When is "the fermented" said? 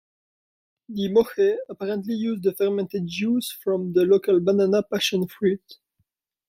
2.41-3.05